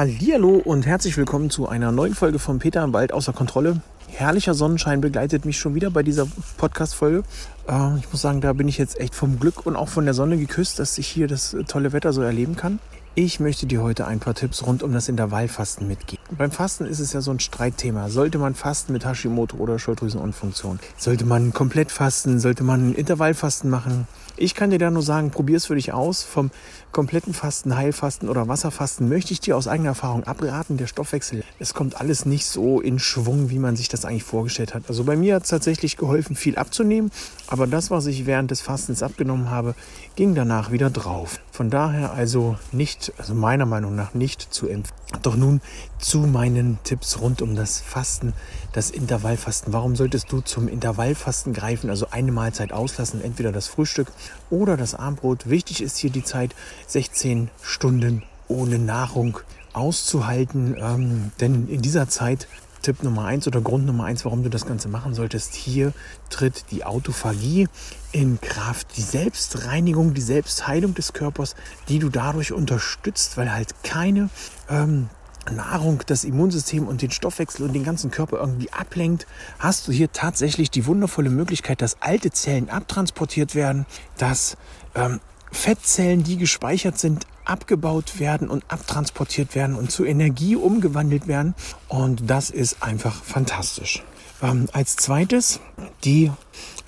Hallihallo 0.00 0.56
und 0.56 0.86
herzlich 0.86 1.18
willkommen 1.18 1.50
zu 1.50 1.68
einer 1.68 1.92
neuen 1.92 2.14
Folge 2.14 2.38
von 2.38 2.58
Peter 2.58 2.82
im 2.82 2.94
Wald 2.94 3.12
außer 3.12 3.34
Kontrolle. 3.34 3.82
Herrlicher 4.08 4.54
Sonnenschein 4.54 5.02
begleitet 5.02 5.44
mich 5.44 5.58
schon 5.58 5.74
wieder 5.74 5.90
bei 5.90 6.02
dieser 6.02 6.26
Podcast-Folge. 6.56 7.22
Äh, 7.68 7.98
ich 7.98 8.10
muss 8.10 8.22
sagen, 8.22 8.40
da 8.40 8.54
bin 8.54 8.66
ich 8.66 8.78
jetzt 8.78 8.98
echt 8.98 9.14
vom 9.14 9.38
Glück 9.38 9.66
und 9.66 9.76
auch 9.76 9.90
von 9.90 10.06
der 10.06 10.14
Sonne 10.14 10.38
geküsst, 10.38 10.78
dass 10.78 10.96
ich 10.96 11.06
hier 11.06 11.28
das 11.28 11.54
tolle 11.68 11.92
Wetter 11.92 12.14
so 12.14 12.22
erleben 12.22 12.56
kann. 12.56 12.78
Ich 13.16 13.40
möchte 13.40 13.66
dir 13.66 13.82
heute 13.82 14.06
ein 14.06 14.20
paar 14.20 14.34
Tipps 14.34 14.64
rund 14.64 14.84
um 14.84 14.92
das 14.92 15.08
Intervallfasten 15.08 15.88
mitgeben. 15.88 16.24
Beim 16.38 16.52
Fasten 16.52 16.86
ist 16.86 17.00
es 17.00 17.12
ja 17.12 17.20
so 17.20 17.32
ein 17.32 17.40
Streitthema. 17.40 18.08
Sollte 18.08 18.38
man 18.38 18.54
fasten 18.54 18.92
mit 18.92 19.04
Hashimoto 19.04 19.56
oder 19.56 19.80
Schilddrüsenunfunktion? 19.80 20.78
Sollte 20.96 21.24
man 21.24 21.52
komplett 21.52 21.90
fasten? 21.90 22.38
Sollte 22.38 22.62
man 22.62 22.94
Intervallfasten 22.94 23.68
machen? 23.68 24.06
Ich 24.36 24.54
kann 24.54 24.70
dir 24.70 24.78
da 24.78 24.90
nur 24.90 25.02
sagen, 25.02 25.30
probier 25.30 25.56
es 25.56 25.66
für 25.66 25.74
dich 25.74 25.92
aus. 25.92 26.22
Vom 26.22 26.50
kompletten 26.92 27.34
Fasten, 27.34 27.76
Heilfasten 27.76 28.28
oder 28.28 28.48
Wasserfasten 28.48 29.08
möchte 29.08 29.32
ich 29.32 29.40
dir 29.40 29.56
aus 29.56 29.68
eigener 29.68 29.90
Erfahrung 29.90 30.24
abraten. 30.24 30.76
Der 30.76 30.86
Stoffwechsel, 30.86 31.42
es 31.58 31.74
kommt 31.74 32.00
alles 32.00 32.26
nicht 32.26 32.46
so 32.46 32.80
in 32.80 32.98
Schwung, 33.00 33.50
wie 33.50 33.58
man 33.58 33.76
sich 33.76 33.88
das 33.88 34.04
eigentlich 34.04 34.24
vorgestellt 34.24 34.72
hat. 34.72 34.84
Also 34.88 35.04
bei 35.04 35.16
mir 35.16 35.34
hat 35.34 35.42
es 35.42 35.50
tatsächlich 35.50 35.96
geholfen, 35.96 36.36
viel 36.36 36.56
abzunehmen. 36.56 37.10
Aber 37.48 37.66
das, 37.66 37.90
was 37.90 38.06
ich 38.06 38.24
während 38.24 38.50
des 38.50 38.60
Fastens 38.60 39.02
abgenommen 39.02 39.50
habe, 39.50 39.74
ging 40.14 40.34
danach 40.34 40.70
wieder 40.70 40.90
drauf. 40.90 41.40
Von 41.50 41.68
daher 41.68 42.12
also 42.12 42.56
nicht, 42.72 42.99
also 43.18 43.34
meiner 43.34 43.66
Meinung 43.66 43.94
nach 43.94 44.14
nicht 44.14 44.42
zu 44.42 44.68
empfehlen. 44.68 44.96
Doch 45.22 45.36
nun 45.36 45.60
zu 45.98 46.20
meinen 46.20 46.78
Tipps 46.84 47.20
rund 47.20 47.42
um 47.42 47.56
das 47.56 47.80
Fasten, 47.80 48.32
das 48.72 48.90
Intervallfasten. 48.90 49.72
Warum 49.72 49.96
solltest 49.96 50.30
du 50.30 50.40
zum 50.40 50.68
Intervallfasten 50.68 51.52
greifen, 51.52 51.90
also 51.90 52.06
eine 52.10 52.32
Mahlzeit 52.32 52.72
auslassen, 52.72 53.22
entweder 53.22 53.52
das 53.52 53.66
Frühstück 53.66 54.12
oder 54.50 54.76
das 54.76 54.94
Abendbrot? 54.94 55.48
Wichtig 55.48 55.82
ist 55.82 55.96
hier 55.96 56.10
die 56.10 56.24
Zeit 56.24 56.54
16 56.86 57.50
Stunden 57.62 58.22
ohne 58.48 58.78
Nahrung 58.78 59.38
auszuhalten, 59.72 60.76
ähm, 60.78 61.32
denn 61.40 61.68
in 61.68 61.82
dieser 61.82 62.08
Zeit 62.08 62.48
Tipp 62.82 63.02
Nummer 63.02 63.24
eins 63.24 63.46
oder 63.46 63.60
Grund 63.60 63.86
Nummer 63.86 64.04
eins, 64.04 64.24
warum 64.24 64.42
du 64.42 64.50
das 64.50 64.66
Ganze 64.66 64.88
machen 64.88 65.14
solltest. 65.14 65.54
Hier 65.54 65.92
tritt 66.28 66.64
die 66.70 66.84
Autophagie 66.84 67.68
in 68.12 68.40
Kraft. 68.40 68.96
Die 68.96 69.02
Selbstreinigung, 69.02 70.14
die 70.14 70.20
Selbstheilung 70.20 70.94
des 70.94 71.12
Körpers, 71.12 71.54
die 71.88 71.98
du 71.98 72.08
dadurch 72.08 72.52
unterstützt, 72.52 73.36
weil 73.36 73.52
halt 73.52 73.82
keine 73.82 74.30
ähm, 74.68 75.08
Nahrung 75.50 76.02
das 76.06 76.24
Immunsystem 76.24 76.86
und 76.86 77.02
den 77.02 77.10
Stoffwechsel 77.10 77.66
und 77.66 77.72
den 77.72 77.84
ganzen 77.84 78.10
Körper 78.10 78.38
irgendwie 78.38 78.72
ablenkt, 78.72 79.26
hast 79.58 79.88
du 79.88 79.92
hier 79.92 80.12
tatsächlich 80.12 80.70
die 80.70 80.86
wundervolle 80.86 81.30
Möglichkeit, 81.30 81.82
dass 81.82 82.00
alte 82.00 82.30
Zellen 82.30 82.68
abtransportiert 82.68 83.54
werden, 83.54 83.86
dass 84.18 84.56
ähm, 84.94 85.20
Fettzellen, 85.52 86.22
die 86.22 86.36
gespeichert 86.36 86.98
sind, 86.98 87.26
abgebaut 87.44 88.18
werden 88.18 88.48
und 88.48 88.64
abtransportiert 88.68 89.54
werden 89.54 89.76
und 89.76 89.90
zu 89.90 90.04
Energie 90.04 90.56
umgewandelt 90.56 91.26
werden. 91.26 91.54
Und 91.88 92.22
das 92.28 92.50
ist 92.50 92.82
einfach 92.82 93.22
fantastisch. 93.22 94.02
Ähm, 94.42 94.68
als 94.72 94.96
zweites 94.96 95.60
die 96.04 96.30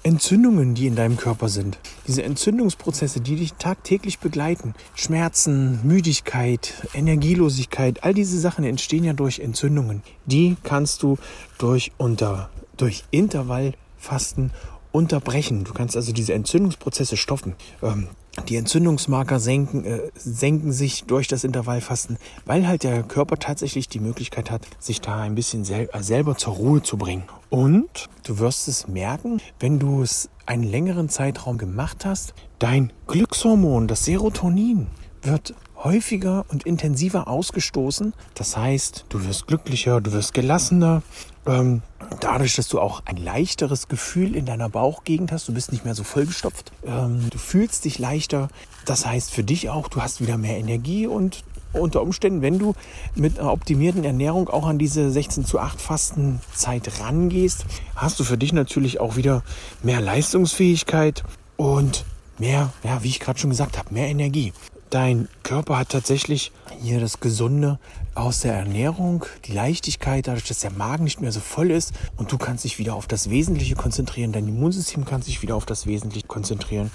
Entzündungen, 0.05 0.75
die 0.75 0.89
in 0.89 0.97
deinem 0.97 1.17
Körper 1.17 1.49
sind. 1.49 1.79
Diese 2.09 2.25
Entzündungsprozesse, 2.25 3.21
die 3.21 3.37
dich 3.37 3.55
tagtäglich 3.55 4.19
begleiten. 4.19 4.75
Schmerzen, 4.95 5.81
Müdigkeit, 5.85 6.75
Energielosigkeit, 6.93 8.03
all 8.03 8.13
diese 8.13 8.41
Sachen 8.41 8.65
entstehen 8.65 9.05
ja 9.05 9.13
durch 9.13 9.39
Entzündungen. 9.39 10.03
Die 10.27 10.57
kannst 10.65 11.05
du 11.05 11.19
durch, 11.59 11.93
unter, 11.99 12.51
durch 12.77 13.05
Intervallfasten 13.13 14.51
unterbrechen. 14.93 15.65
Du 15.65 15.73
kannst 15.73 15.97
also 15.97 16.13
diese 16.13 16.35
Entzündungsprozesse 16.35 17.17
stoppen. 17.17 17.55
Ähm, 17.83 18.09
die 18.49 18.57
Entzündungsmarker 18.57 19.41
senken, 19.41 19.85
äh, 19.85 20.11
senken 20.15 20.73
sich 20.73 21.05
durch 21.05 21.29
das 21.29 21.45
Intervallfasten, 21.45 22.17
weil 22.47 22.67
halt 22.67 22.83
der 22.83 23.03
Körper 23.03 23.37
tatsächlich 23.37 23.89
die 23.89 24.01
Möglichkeit 24.01 24.51
hat, 24.51 24.63
sich 24.79 25.01
da 25.01 25.21
ein 25.21 25.35
bisschen 25.35 25.65
sel 25.65 25.91
äh, 25.93 26.03
selber 26.03 26.37
zur 26.37 26.55
Ruhe 26.55 26.83
zu 26.83 26.97
bringen. 26.97 27.25
Und 27.51 28.09
du 28.25 28.39
wirst 28.39 28.69
es 28.69 28.89
merken, 28.89 29.41
wenn 29.61 29.79
du 29.79 30.03
es 30.03 30.31
einen 30.47 30.63
längeren 30.63 31.09
Zeitraum 31.09 31.59
gemacht 31.59 32.05
hast, 32.05 32.35
dein 32.59 32.93
Glückshormon, 33.07 33.87
das 33.87 34.05
Serotonin, 34.05 34.87
wird 35.23 35.55
häufiger 35.85 36.45
und 36.49 36.65
intensiver 36.65 37.29
ausgestoßen. 37.29 38.15
Das 38.35 38.57
heißt, 38.57 39.07
du 39.09 39.25
wirst 39.25 39.47
glücklicher, 39.47 40.01
du 40.01 40.13
wirst 40.13 40.35
gelassener. 40.35 41.03
Ähm, 41.47 41.83
dadurch, 42.21 42.55
dass 42.55 42.69
du 42.69 42.81
auch 42.81 43.03
ein 43.05 43.17
leichteres 43.17 43.89
Gefühl 43.89 44.37
in 44.37 44.47
deiner 44.47 44.69
Bauchgegend 44.69 45.33
hast, 45.33 45.49
du 45.49 45.55
bist 45.55 45.73
nicht 45.73 45.85
mehr 45.85 45.95
so 45.95 46.05
vollgestopft, 46.05 46.73
ähm, 46.87 47.29
du 47.31 47.39
fühlst 47.39 47.85
dich 47.85 47.99
leichter. 47.99 48.49
Das 48.85 49.07
heißt 49.07 49.33
für 49.33 49.43
dich 49.43 49.71
auch, 49.71 49.89
du 49.89 50.03
hast 50.03 50.21
wieder 50.21 50.39
mehr 50.39 50.57
Energie 50.57 51.07
und 51.07 51.45
unter 51.73 52.03
Umständen, 52.03 52.43
wenn 52.43 52.59
du 52.59 52.75
mit 53.15 53.39
einer 53.39 53.53
optimierten 53.53 54.05
Ernährung 54.05 54.49
auch 54.49 54.67
an 54.67 54.79
diese 54.79 55.11
16 55.11 55.45
zu 55.45 55.59
8 55.59 55.81
Fastenzeit 55.81 57.01
rangehst, 57.01 57.65
hast 57.97 58.21
du 58.21 58.25
für 58.25 58.37
dich 58.37 58.53
natürlich 58.53 59.01
auch 59.01 59.17
wieder 59.17 59.43
mehr 59.83 60.01
Leistungsfähigkeit 60.01 61.25
und 61.57 62.05
mehr, 62.39 62.73
ja, 62.83 63.03
wie 63.03 63.09
ich 63.09 63.21
gerade 63.21 63.39
schon 63.39 63.51
gesagt 63.51 63.79
habe, 63.79 63.93
mehr 63.93 64.09
Energie. 64.09 64.53
Dein 64.91 65.29
Körper 65.43 65.79
hat 65.79 65.89
tatsächlich 65.89 66.53
hier 66.83 67.01
das 67.01 67.21
Gesunde 67.21 67.79
aus 68.15 68.41
der 68.41 68.55
Ernährung, 68.55 69.25
die 69.45 69.53
Leichtigkeit, 69.53 70.27
dadurch, 70.27 70.49
dass 70.49 70.61
der 70.61 70.73
Magen 70.73 71.05
nicht 71.05 71.21
mehr 71.21 71.33
so 71.33 71.41
voll 71.41 71.71
ist 71.71 71.93
und 72.17 72.31
du 72.33 72.39
kannst 72.39 72.65
dich 72.65 72.79
wieder 72.79 72.95
auf 72.95 73.07
das 73.07 73.31
Wesentliche 73.31 73.75
konzentrieren. 73.75 74.33
Dein 74.33 74.49
Immunsystem 74.49 75.05
kann 75.05 75.23
sich 75.23 75.43
wieder 75.43 75.57
auf 75.57 75.67
das 75.67 75.87
Wesentliche 75.87 76.27
konzentrieren 76.27 76.91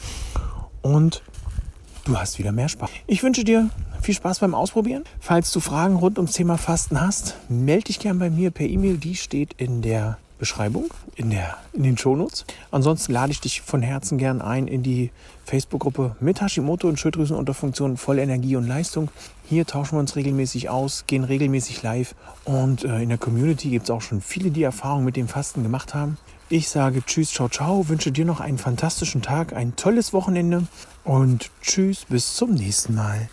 und 0.82 1.24
du 2.06 2.18
hast 2.18 2.38
wieder 2.40 2.52
mehr 2.52 2.70
Spaß. 2.70 2.90
Ich 3.08 3.24
wünsche 3.24 3.44
dir 3.44 3.70
viel 4.02 4.14
Spaß 4.14 4.40
beim 4.40 4.54
Ausprobieren. 4.54 5.04
Falls 5.20 5.52
du 5.52 5.60
Fragen 5.60 5.96
rund 5.96 6.18
ums 6.18 6.34
Thema 6.34 6.58
Fasten 6.58 7.00
hast, 7.00 7.36
melde 7.50 7.86
dich 7.86 8.00
gern 8.00 8.20
bei 8.20 8.30
mir 8.30 8.52
per 8.52 8.68
E-Mail. 8.68 8.98
Die 8.98 9.16
steht 9.16 9.54
in 9.54 9.82
der 9.82 10.18
Beschreibung, 10.38 10.86
in, 11.16 11.30
der, 11.30 11.58
in 11.74 11.84
den 11.84 11.98
Shownotes. 11.98 12.46
Ansonsten 12.72 13.12
lade 13.12 13.32
ich 13.32 13.42
dich 13.42 13.62
von 13.62 13.82
Herzen 13.82 14.18
gern 14.18 14.42
ein 14.42 14.68
in 14.68 14.84
die 14.84 15.12
Facebook-Gruppe 15.46 16.16
mit 16.20 16.42
Hashimoto 16.42 16.88
und 16.88 17.00
Schilddrüsenunterfunktion 17.00 17.98
voll 17.98 18.20
Energie 18.20 18.56
und 18.56 18.68
Leistung. 18.68 19.10
Hier 19.48 19.66
tauschen 19.66 19.94
wir 19.96 20.00
uns 20.00 20.16
regelmäßig 20.16 20.70
aus, 20.70 21.06
gehen 21.08 21.24
regelmäßig 21.24 21.82
live 21.84 22.16
und 22.46 22.84
äh, 22.84 23.02
in 23.02 23.10
der 23.10 23.18
Community 23.18 23.70
gibt 23.70 23.86
es 23.86 23.90
auch 23.90 24.02
schon 24.02 24.22
viele, 24.22 24.52
die 24.52 24.64
Erfahrung 24.64 25.04
mit 25.06 25.16
dem 25.16 25.28
Fasten 25.28 25.64
gemacht 25.64 25.94
haben. 25.94 26.18
Ich 26.50 26.70
sage 26.70 27.04
Tschüss, 27.06 27.32
ciao, 27.32 27.50
ciao, 27.50 27.90
wünsche 27.90 28.12
dir 28.12 28.26
noch 28.26 28.40
einen 28.40 28.58
fantastischen 28.58 29.22
Tag, 29.22 29.54
ein 29.54 29.76
tolles 29.76 30.14
Wochenende 30.14 30.68
und 31.04 31.50
Tschüss, 31.62 32.06
bis 32.06 32.36
zum 32.36 32.54
nächsten 32.54 32.96
Mal. 32.96 33.30